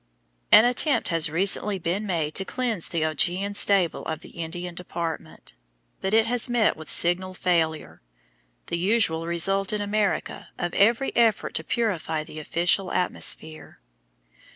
An 0.51 0.65
attempt 0.65 1.09
has 1.09 1.29
recently 1.29 1.77
been 1.77 2.07
made 2.07 2.33
to 2.33 2.43
cleanse 2.43 2.87
the 2.89 3.05
Augean 3.05 3.53
stable 3.53 4.03
of 4.05 4.21
the 4.21 4.29
Indian 4.31 4.73
Department, 4.73 5.53
but 6.01 6.11
it 6.11 6.25
has 6.25 6.49
met 6.49 6.75
with 6.75 6.89
signal 6.89 7.35
failure, 7.35 8.01
the 8.65 8.79
usual 8.79 9.27
result 9.27 9.71
in 9.71 9.79
America 9.79 10.49
of 10.57 10.73
every 10.73 11.15
effort 11.15 11.53
to 11.53 11.63
purify 11.63 12.23
the 12.23 12.39
official 12.39 12.91
atmosphere. 12.91 13.79